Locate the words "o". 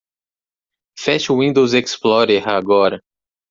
1.31-1.35